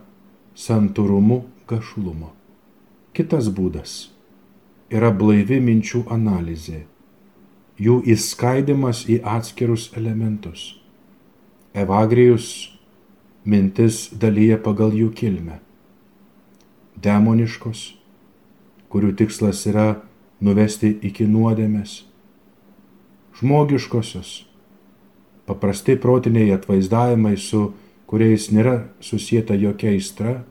santūrumu 0.56 1.44
gašlumo. 1.68 2.32
Kitas 3.14 3.50
būdas 3.54 4.14
yra 4.94 5.12
blaivi 5.14 5.60
minčių 5.62 6.06
analizė, 6.14 6.86
jų 7.78 8.00
įskaidimas 8.14 9.04
į 9.10 9.20
atskirus 9.36 9.90
elementus. 9.98 10.74
Evagrijus 11.74 12.73
mintis 13.46 14.08
dalyja 14.14 14.60
pagal 14.62 14.94
jų 14.96 15.12
kilmę. 15.18 15.60
Demoniškos, 17.04 17.84
kurių 18.94 19.12
tikslas 19.20 19.66
yra 19.68 19.88
nuvesti 20.44 20.94
iki 21.04 21.28
nuodėmės. 21.28 22.04
Žmogiškosios, 23.40 24.44
paprastai 25.50 25.98
protiniai 26.00 26.54
atvaizdavimai, 26.56 27.36
su 27.38 27.72
kuriais 28.08 28.52
nėra 28.54 28.84
susijęta 29.02 29.58
jokia 29.58 29.96
aistra 29.96 30.42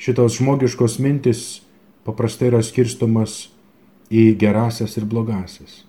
šitos 0.00 0.38
žmogiškos 0.38 0.98
mintis 0.98 1.60
paprastai 2.08 2.48
yra 2.48 2.62
skirstomas 2.64 3.50
į 4.08 4.32
gerasias 4.40 4.96
ir 4.96 5.04
blogasias. 5.04 5.82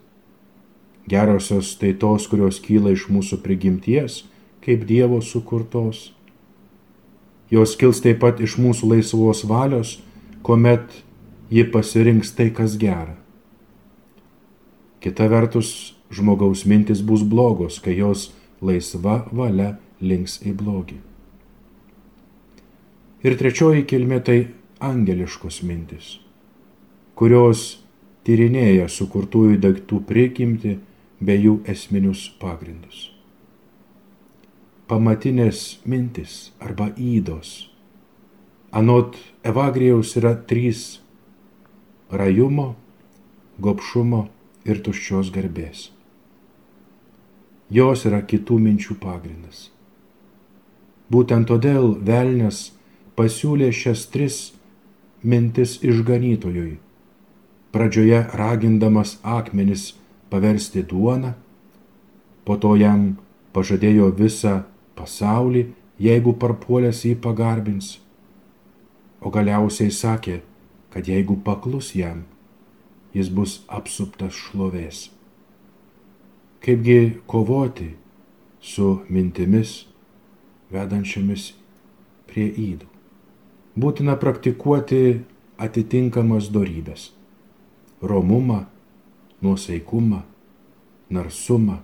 Gerosios 1.09 1.73
tai 1.79 1.93
tos, 1.97 2.27
kurios 2.29 2.59
kyla 2.61 2.91
iš 2.93 3.07
mūsų 3.09 3.39
prigimties, 3.41 4.21
kaip 4.65 4.85
Dievo 4.87 5.21
sukurtos. 5.21 6.11
Jos 7.51 7.75
kils 7.75 7.99
taip 8.03 8.21
pat 8.23 8.39
iš 8.39 8.57
mūsų 8.61 8.93
laisvos 8.93 9.43
valios, 9.49 9.97
kuomet 10.45 11.01
ji 11.51 11.65
pasirinks 11.67 12.31
tai, 12.37 12.49
kas 12.55 12.77
gera. 12.79 13.17
Kita 15.01 15.27
vertus, 15.27 15.95
žmogaus 16.13 16.63
mintis 16.69 17.01
bus 17.01 17.25
blogos, 17.27 17.79
kai 17.83 17.97
jos 17.97 18.29
laisva 18.61 19.25
valia 19.33 19.75
links 20.01 20.39
į 20.45 20.53
blogį. 20.57 20.99
Ir 23.21 23.37
trečioji 23.37 23.85
kilmė 23.89 24.21
tai 24.25 24.39
angeliškos 24.81 25.61
mintis, 25.65 26.15
kurios 27.17 27.81
tyrinėja 28.25 28.87
sukurtųjų 28.89 29.59
daiktų 29.61 30.01
prigimti 30.09 30.77
bei 31.21 31.43
jų 31.43 31.59
esminius 31.69 32.29
pagrindus. 32.41 33.10
Pamatinės 34.91 35.79
mintis 35.87 36.49
arba 36.59 36.89
įdos. 36.99 37.69
Anot 38.75 39.13
Evagrijaus 39.47 40.17
yra 40.19 40.33
trys- 40.35 40.99
rajumo, 42.19 42.75
gopšumo 43.57 44.27
ir 44.65 44.81
tuščios 44.83 45.29
garbės. 45.31 45.91
Jos 47.69 48.03
yra 48.03 48.19
kitų 48.19 48.57
minčių 48.59 48.97
pagrindas. 48.99 49.69
Būtent 51.09 51.47
todėl 51.47 51.95
velnės 51.95 52.73
pasiūlė 53.15 53.71
šias 53.71 54.05
tris 54.11 54.51
mintis 55.23 55.77
išganytojui. 55.79 56.79
Pradžioje 57.71 58.27
ragindamas 58.35 59.19
akmenis 59.23 59.93
paversti 60.29 60.83
duoną, 60.83 61.33
po 62.43 62.57
to 62.57 62.75
jam 62.75 63.15
pažadėjo 63.53 64.11
visą 64.11 64.65
pasaulį, 64.97 65.65
jeigu 66.01 66.33
parpuolęs 66.41 67.03
jį 67.05 67.15
pagarbins, 67.23 67.97
o 69.21 69.29
galiausiai 69.33 69.91
sakė, 69.93 70.41
kad 70.91 71.07
jeigu 71.07 71.37
paklus 71.45 71.93
jam, 71.95 72.25
jis 73.13 73.29
bus 73.29 73.61
apsuptas 73.69 74.35
šlovės. 74.35 75.09
Kaipgi 76.61 77.21
kovoti 77.27 77.91
su 78.61 79.01
mintimis 79.09 79.81
vedančiamis 80.71 81.51
prie 82.29 82.47
įdų 82.51 82.91
būtina 83.75 84.17
praktikuoti 84.19 85.21
atitinkamas 85.57 86.49
darybės- 86.51 87.11
romumą, 88.09 88.65
nuosaikumą, 89.41 90.23
narsumą, 91.09 91.79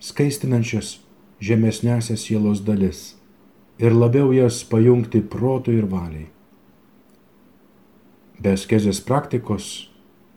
skaistinančias 0.00 0.98
žemesnėsias 1.40 2.24
sielos 2.26 2.62
dalis 2.66 3.14
ir 3.78 3.94
labiau 3.94 4.32
jas 4.34 4.64
pajungti 4.66 5.22
protų 5.22 5.76
ir 5.78 5.86
valiai. 5.90 6.26
Be 8.38 8.54
skezės 8.58 9.00
praktikos, 9.02 9.88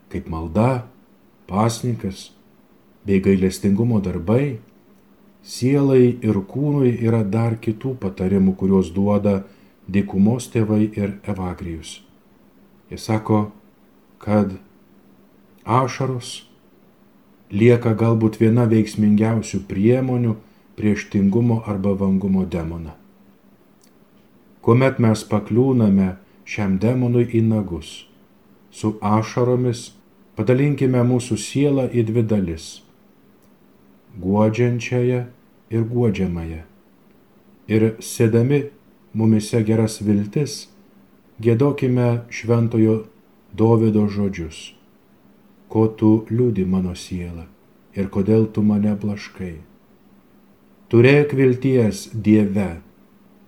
kaip 0.09 0.29
malda, 0.29 0.85
pasnikas 1.49 2.31
bei 3.05 3.21
gailestingumo 3.21 4.01
darbai, 4.01 4.59
sielai 5.41 6.17
ir 6.21 6.37
kūnui 6.49 6.93
yra 7.01 7.23
dar 7.25 7.57
kitų 7.61 7.95
patarimų, 8.01 8.55
kuriuos 8.57 8.93
duoda 8.93 9.41
dykumos 9.89 10.49
tėvai 10.53 10.85
ir 10.97 11.17
evagrijus. 11.29 11.99
Jis 12.91 13.05
sako, 13.09 13.51
kad 14.21 14.53
ašaros 15.65 16.43
lieka 17.51 17.93
galbūt 17.97 18.37
viena 18.41 18.67
veiksmingiausių 18.69 19.63
priemonių 19.69 20.35
prieš 20.81 21.09
tingumo 21.13 21.61
arba 21.69 21.93
vangumo 21.93 22.41
demoną. 22.45 22.97
Kuomet 24.65 24.97
mes 24.97 25.21
pakliūname 25.29 26.15
šiam 26.45 26.79
demonui 26.81 27.27
į 27.37 27.41
nagus, 27.45 27.91
su 28.73 28.95
ašaromis 29.01 29.91
padalinkime 30.37 31.03
mūsų 31.05 31.37
sielą 31.37 31.85
į 31.93 32.05
dvi 32.09 32.23
dalis- 32.33 32.65
guodžiančiąją 34.25 35.21
ir 35.69 35.87
guodžiamąją. 35.93 36.61
Ir 37.67 37.87
sėdami 38.11 38.61
mumise 39.13 39.63
geras 39.63 40.01
viltis, 40.01 40.67
gėdokime 41.41 42.25
šventojo 42.29 43.05
Dovido 43.53 44.07
žodžius. 44.07 44.73
Ko 45.69 45.87
tu 45.87 46.25
liūdi 46.31 46.65
mano 46.65 46.95
sielą 46.95 47.45
ir 47.95 48.07
kodėl 48.07 48.47
tu 48.53 48.63
mane 48.63 48.95
blaškai. 48.95 49.70
Turėk 50.91 51.31
vilties 51.31 52.09
Dieve, 52.11 52.81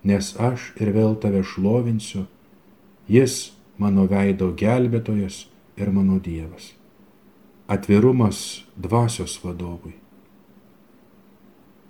nes 0.07 0.29
aš 0.39 0.69
ir 0.79 0.93
vėl 0.95 1.17
tave 1.19 1.41
šlovinsiu, 1.43 2.21
jis 3.11 3.51
mano 3.75 4.05
veido 4.07 4.47
gelbėtojas 4.55 5.41
ir 5.75 5.91
mano 5.91 6.21
Dievas. 6.23 6.69
Atvirumas 7.67 8.63
dvasios 8.79 9.35
vadovui. 9.43 9.97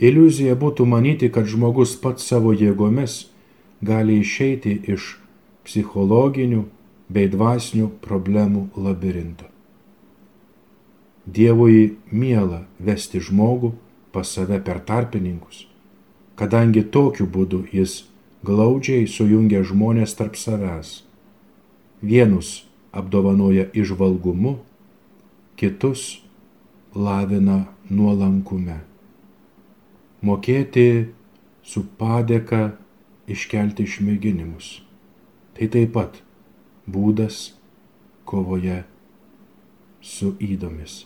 Iliuzija 0.01 0.57
būtų 0.57 0.89
manyti, 0.89 1.29
kad 1.29 1.45
žmogus 1.45 1.93
pats 2.01 2.25
savo 2.25 2.49
jėgomis 2.57 3.27
gali 3.85 4.17
išeiti 4.25 4.73
iš 4.89 5.19
psichologinių 5.69 6.65
bei 7.13 7.29
dvasinių 7.29 7.91
problemų 8.01 8.71
labirinto. 8.73 9.45
Dievui 11.29 11.93
miela 12.09 12.65
vesti 12.81 13.21
žmogų 13.21 13.75
pas 14.13 14.29
save 14.29 14.59
per 14.63 14.79
tarpininkus, 14.85 15.65
kadangi 16.39 16.85
tokiu 16.93 17.25
būdu 17.25 17.63
jis 17.73 18.03
glaudžiai 18.45 19.07
sujungia 19.09 19.63
žmonės 19.65 20.15
tarp 20.19 20.37
savęs. 20.37 21.01
Vienus 22.03 22.65
apdovanoja 22.93 23.69
išvalgumu, 23.73 24.57
kitus 25.57 26.21
lavina 26.93 27.63
nuolankume. 27.89 28.81
Mokėti 30.23 30.87
su 31.63 31.83
padėka 31.99 32.73
iškelti 33.31 33.87
išmėginimus, 33.87 34.83
tai 35.55 35.69
taip 35.71 35.95
pat 35.95 36.19
būdas 36.87 37.53
kovoje 38.27 38.83
su 40.03 40.33
įdomis. 40.43 41.03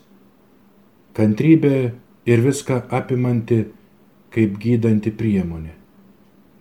Kantrybė 1.18 1.94
ir 2.28 2.44
viską 2.44 2.82
apimanti 2.92 3.64
kaip 4.36 4.58
gydanti 4.60 5.14
priemonė. 5.16 5.74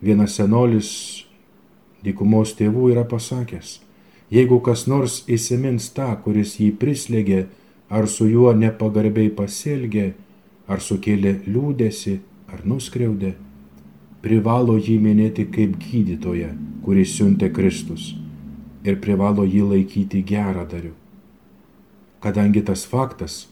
Vienas 0.01 0.37
senolis 0.39 0.89
dykumos 2.05 2.53
tėvų 2.55 2.91
yra 2.93 3.03
pasakęs, 3.09 3.79
jeigu 4.31 4.61
kas 4.63 4.85
nors 4.87 5.23
įsimins 5.27 5.89
tą, 5.95 6.07
kuris 6.23 6.55
jį 6.61 6.71
prislėgė, 6.79 7.41
ar 7.89 8.07
su 8.07 8.27
juo 8.29 8.53
nepagarbiai 8.53 9.31
pasielgė, 9.35 10.13
ar 10.67 10.83
sukėlė 10.83 11.41
liūdėsi, 11.47 12.19
ar 12.51 12.63
nuskriaudė, 12.67 13.33
privalo 14.23 14.77
jį 14.77 14.97
minėti 15.03 15.47
kaip 15.51 15.75
gydytoją, 15.81 16.53
kuris 16.83 17.15
siuntė 17.17 17.51
Kristus 17.51 18.13
ir 18.87 19.01
privalo 19.03 19.43
jį 19.43 19.65
laikyti 19.73 20.23
gerą 20.23 20.63
dariu. 20.69 20.93
Kadangi 22.23 22.63
tas 22.63 22.85
faktas, 22.87 23.47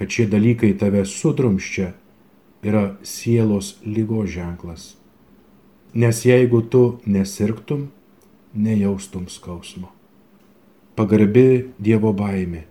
kad 0.00 0.08
šie 0.08 0.24
dalykai 0.32 0.70
tave 0.80 1.02
sudrumščia, 1.04 1.90
yra 2.64 2.94
sielos 3.04 3.74
lygo 3.84 4.22
ženklas. 4.24 4.94
Nes 5.92 6.22
jeigu 6.24 6.62
tu 6.72 7.02
nesirgtum, 7.04 7.90
nejaustum 8.56 9.28
skausmo. 9.28 9.92
Pagarbi 10.96 11.68
Dievo 11.76 12.14
baimė. 12.16 12.64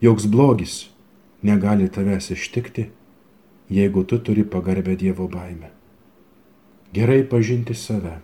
Joks 0.00 0.24
blogis 0.32 0.80
negali 1.44 1.92
tavęs 1.92 2.32
ištikti, 2.32 2.88
jeigu 3.68 4.08
tu 4.08 4.16
turi 4.16 4.48
pagarbę 4.48 4.96
Dievo 4.96 5.28
baimę. 5.28 5.68
Gerai 6.96 7.20
pažinti 7.28 7.76
save. 7.76 8.22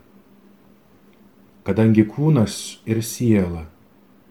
Kadangi 1.68 2.08
kūnas 2.08 2.78
ir 2.88 3.04
siela 3.04 3.68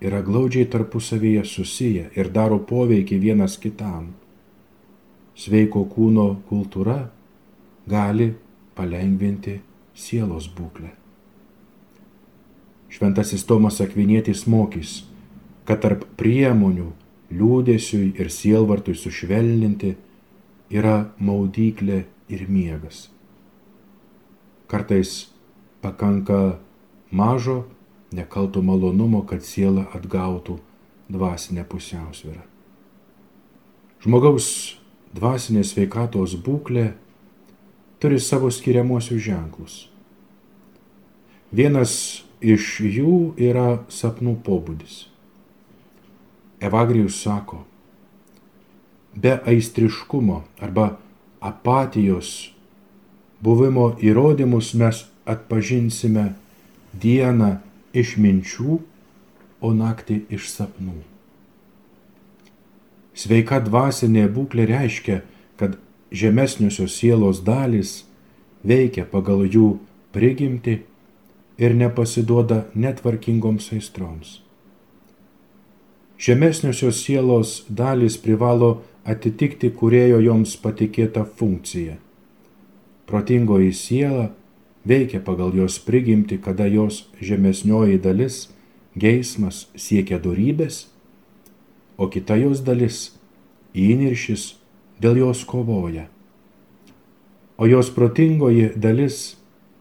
yra 0.01 0.21
glaudžiai 0.21 0.69
tarpusavyje 0.69 1.43
susiję 1.45 2.10
ir 2.15 2.29
daro 2.29 2.60
poveikį 2.60 3.17
vienas 3.21 3.57
kitam, 3.62 4.12
sveiko 5.38 5.86
kūno 5.89 6.27
kultūra 6.49 6.99
gali 7.89 8.33
palengvinti 8.77 9.57
sielos 9.97 10.49
būklę. 10.53 10.91
Šventasis 12.93 13.43
Tomas 13.45 13.81
Akvinėtis 13.83 14.45
mokys, 14.47 15.03
kad 15.67 15.81
tarp 15.83 16.05
priemonių 16.17 16.91
liūdėsiui 17.33 18.13
ir 18.21 18.29
sielvartui 18.31 18.95
sušvelninti 18.95 19.95
yra 20.71 21.10
maudyklė 21.19 22.05
ir 22.31 22.45
miegas. 22.47 23.07
Kartais 24.67 25.27
pakanka 25.81 26.60
mažo, 27.12 27.65
nekalto 28.12 28.62
malonumo, 28.62 29.24
kad 29.28 29.43
siela 29.43 29.88
atgautų 29.96 30.58
dvasinę 31.12 31.63
pusiausvyrą. 31.67 32.43
Žmogaus 34.04 34.78
dvasinės 35.15 35.74
veikatos 35.78 36.36
būklė 36.43 36.91
turi 38.00 38.20
savo 38.22 38.52
skiriamuosius 38.54 39.24
ženklus. 39.26 39.78
Vienas 41.52 42.24
iš 42.43 42.78
jų 42.84 43.34
yra 43.39 43.80
sapnų 43.89 44.38
pobūdis. 44.46 45.08
Evagrijus 46.62 47.22
sako, 47.24 47.63
be 49.15 49.38
aistriškumo 49.46 50.43
arba 50.62 50.98
apatijos 51.41 52.52
buvimo 53.41 53.91
įrodymus 54.02 54.74
mes 54.78 55.06
atpažinsime 55.26 56.32
dieną 56.93 57.58
iš 57.93 58.17
minčių, 58.21 58.80
o 59.62 59.73
naktį 59.73 60.21
iš 60.34 60.50
sapnų. 60.54 61.00
Sveika 63.17 63.58
dvasinė 63.65 64.28
būklė 64.30 64.67
reiškia, 64.69 65.21
kad 65.58 65.80
žemesniosios 66.12 66.93
sielos 67.00 67.41
dalys 67.41 68.04
veikia 68.62 69.08
pagal 69.10 69.47
jų 69.50 69.80
prigimti 70.13 70.84
ir 71.58 71.73
nepasiduoda 71.73 72.67
netvarkingoms 72.76 73.71
aistroms. 73.73 74.41
Žemesniosios 76.21 77.02
sielos 77.06 77.63
dalys 77.69 78.17
privalo 78.21 78.82
atitikti 79.06 79.69
kurėjo 79.73 80.19
joms 80.21 80.56
patikėtą 80.62 81.26
funkciją. 81.39 81.97
Protingoji 83.08 83.73
siela 83.73 84.32
veikia 84.88 85.19
pagal 85.19 85.54
jos 85.56 85.80
prigimti, 85.80 86.38
kada 86.38 86.67
jos 86.67 87.08
žemesnioji 87.21 88.00
dalis, 88.00 88.47
geismas 88.95 89.67
siekia 89.76 90.19
darybės, 90.19 90.88
o 91.97 92.08
kita 92.10 92.38
jos 92.39 92.63
dalis, 92.65 93.12
įniršis, 93.76 94.56
dėl 95.02 95.19
jos 95.21 95.43
kovoja. 95.45 96.08
O 97.58 97.65
jos 97.65 97.89
protingoji 97.93 98.71
dalis 98.78 99.38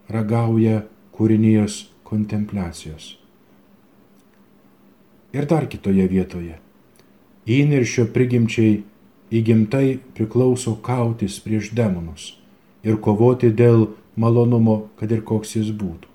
ragauja 0.09 0.83
kūrinijos 1.13 1.87
kontempliacijos. 2.07 3.17
Ir 5.35 5.45
dar 5.45 5.67
kitoje 5.69 6.07
vietoje. 6.09 6.57
Įniršio 7.47 8.07
prigimčiai 8.15 8.81
įgimtai 9.31 9.99
priklauso 10.15 10.77
kautis 10.83 11.37
prieš 11.43 11.71
demonus 11.75 12.33
ir 12.87 12.97
kovoti 13.03 13.51
dėl 13.51 13.89
malonumo, 14.17 14.87
kad 14.99 15.11
ir 15.13 15.23
koks 15.23 15.55
jis 15.55 15.71
būtų. 15.71 16.09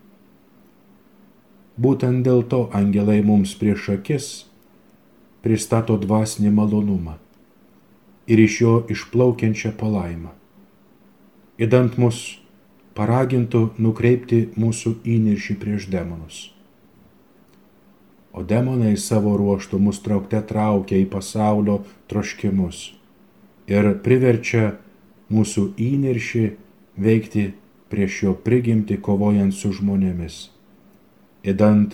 Būtent 1.83 2.27
dėl 2.27 2.43
to 2.45 2.67
angelai 2.77 3.23
mums 3.25 3.55
prieš 3.57 3.89
akis 3.95 4.27
pristato 5.43 5.97
dvasinį 5.99 6.53
malonumą 6.55 7.17
ir 8.29 8.43
iš 8.43 8.61
jo 8.61 8.75
išplaukiančią 8.93 9.73
palaimą. 9.81 10.35
Įdant 11.63 11.97
mus 11.99 12.21
paragintų 12.99 13.63
nukreipti 13.81 14.43
mūsų 14.59 14.99
įniršį 15.15 15.57
prieš 15.63 15.89
demonus. 15.93 16.51
O 18.33 18.45
demonai 18.45 18.95
savo 18.97 19.35
ruoštų 19.37 19.81
mus 19.81 20.01
traukte 20.05 20.41
traukia 20.49 21.01
į 21.01 21.09
pasaulio 21.13 21.83
troškimus 22.09 22.85
ir 23.69 23.91
priverčia 24.05 24.77
mūsų 25.33 25.67
įniršį 25.81 26.45
veikti 27.01 27.45
prieš 27.93 28.23
jo 28.23 28.33
prigimti 28.33 28.97
kovojant 28.97 29.53
su 29.53 29.69
žmonėmis. 29.77 30.49
Įdant 31.45 31.93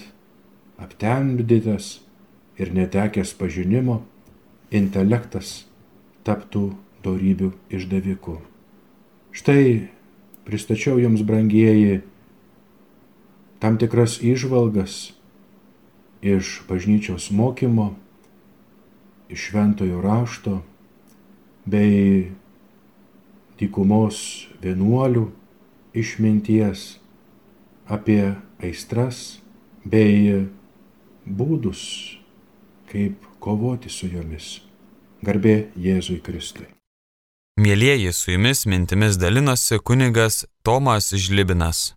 aptemdytas 0.78 1.98
ir 2.54 2.70
netekęs 2.70 3.32
pažinimo, 3.34 4.04
intelektas 4.70 5.64
taptų 6.22 6.76
darybių 7.02 7.50
išdaviku. 7.74 8.36
Štai 9.34 9.88
pristačiau 10.46 11.00
jums, 11.02 11.24
brangieji, 11.26 12.02
tam 13.58 13.78
tikras 13.82 14.20
išvalgas 14.22 15.16
iš 16.22 16.60
bažnyčios 16.70 17.30
mokymo, 17.34 17.96
iš 19.28 19.50
šventojo 19.50 19.98
rašto 20.02 20.60
bei 21.66 22.30
dykumos 23.58 24.46
vienuolių 24.62 25.26
išminties 25.98 26.96
apie 27.88 28.34
aistras 28.62 29.38
bei 29.84 30.46
būdus, 31.26 31.82
kaip 32.88 33.24
kovoti 33.42 33.92
su 33.92 34.08
jomis. 34.08 34.58
Garbė 35.24 35.72
Jėzui 35.76 36.20
Kristui. 36.22 36.68
Mėlyjeji, 37.58 38.12
su 38.14 38.30
jumis 38.30 38.66
mintimis 38.70 39.18
dalinosi 39.18 39.80
kunigas 39.82 40.44
Tomas 40.62 41.10
Žlibinas. 41.10 41.92